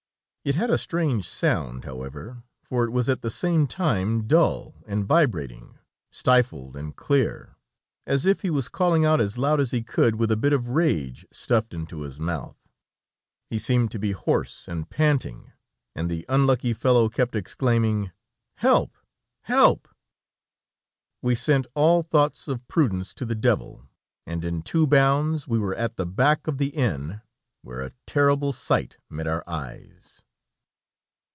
It 0.43 0.55
had 0.55 0.71
a 0.71 0.79
strange 0.79 1.29
sound, 1.29 1.83
however, 1.85 2.41
for 2.63 2.83
it 2.83 2.89
was 2.89 3.07
at 3.07 3.21
the 3.21 3.29
same 3.29 3.67
time 3.67 4.25
dull 4.25 4.73
and 4.87 5.05
vibrating, 5.05 5.77
stifled 6.09 6.75
and 6.75 6.95
clear, 6.95 7.57
as 8.07 8.25
if 8.25 8.41
he 8.41 8.49
was 8.49 8.67
calling 8.67 9.05
out 9.05 9.21
as 9.21 9.37
loud 9.37 9.59
as 9.59 9.69
he 9.69 9.83
could 9.83 10.15
with 10.15 10.31
a 10.31 10.35
bit 10.35 10.51
of 10.51 10.69
rag 10.69 11.27
stuffed 11.31 11.75
into 11.75 12.01
his 12.01 12.19
mouth. 12.19 12.57
He 13.51 13.59
seemed 13.59 13.91
to 13.91 13.99
be 13.99 14.13
hoarse 14.13 14.67
and 14.67 14.89
panting, 14.89 15.51
and 15.95 16.09
the 16.09 16.25
unlucky 16.27 16.73
fellow 16.73 17.07
kept 17.07 17.35
exclaiming: 17.35 18.11
"Help! 18.57 18.97
Help!" 19.43 19.87
We 21.21 21.35
sent 21.35 21.67
all 21.75 22.01
thoughts 22.01 22.47
of 22.47 22.67
prudence 22.67 23.13
to 23.13 23.25
the 23.25 23.35
devil, 23.35 23.85
and 24.25 24.43
in 24.43 24.63
two 24.63 24.87
bounds 24.87 25.47
we 25.47 25.59
were 25.59 25.75
at 25.75 25.97
the 25.97 26.07
back 26.07 26.47
of 26.47 26.57
the 26.57 26.69
inn, 26.69 27.21
where 27.61 27.81
a 27.81 27.93
terrible 28.07 28.51
sight 28.53 28.97
met 29.07 29.27
our 29.27 29.43
eyes. 29.47 30.23